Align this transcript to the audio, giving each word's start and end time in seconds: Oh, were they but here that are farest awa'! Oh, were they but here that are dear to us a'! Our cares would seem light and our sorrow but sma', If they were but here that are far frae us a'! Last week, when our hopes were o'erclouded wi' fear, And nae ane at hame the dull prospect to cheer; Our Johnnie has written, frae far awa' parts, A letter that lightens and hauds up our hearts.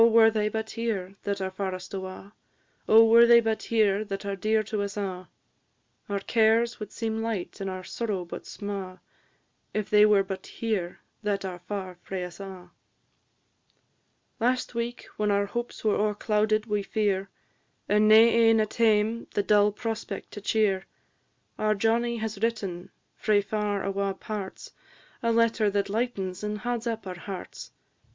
Oh, 0.03 0.07
were 0.07 0.31
they 0.31 0.49
but 0.49 0.71
here 0.71 1.15
that 1.21 1.41
are 1.41 1.51
farest 1.51 1.93
awa'! 1.93 2.31
Oh, 2.89 3.05
were 3.05 3.27
they 3.27 3.39
but 3.39 3.61
here 3.61 4.03
that 4.05 4.25
are 4.25 4.35
dear 4.35 4.63
to 4.63 4.81
us 4.81 4.97
a'! 4.97 5.27
Our 6.09 6.19
cares 6.21 6.79
would 6.79 6.91
seem 6.91 7.21
light 7.21 7.61
and 7.61 7.69
our 7.69 7.83
sorrow 7.83 8.25
but 8.25 8.47
sma', 8.47 8.99
If 9.75 9.91
they 9.91 10.07
were 10.07 10.23
but 10.23 10.47
here 10.47 11.01
that 11.21 11.45
are 11.45 11.59
far 11.59 11.99
frae 12.01 12.23
us 12.23 12.39
a'! 12.39 12.71
Last 14.39 14.73
week, 14.73 15.05
when 15.17 15.29
our 15.29 15.45
hopes 15.45 15.83
were 15.83 15.93
o'erclouded 15.97 16.65
wi' 16.65 16.81
fear, 16.81 17.29
And 17.87 18.07
nae 18.07 18.15
ane 18.27 18.59
at 18.59 18.73
hame 18.73 19.27
the 19.35 19.43
dull 19.43 19.71
prospect 19.71 20.31
to 20.31 20.41
cheer; 20.41 20.87
Our 21.59 21.75
Johnnie 21.75 22.17
has 22.17 22.41
written, 22.41 22.89
frae 23.13 23.39
far 23.43 23.83
awa' 23.83 24.15
parts, 24.15 24.71
A 25.21 25.31
letter 25.31 25.69
that 25.69 25.89
lightens 25.89 26.43
and 26.43 26.57
hauds 26.57 26.87
up 26.87 27.05
our 27.05 27.19
hearts. 27.19 27.71